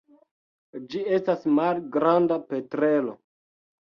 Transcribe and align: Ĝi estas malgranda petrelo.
Ĝi 0.93 1.03
estas 1.17 1.45
malgranda 1.59 2.39
petrelo. 2.51 3.15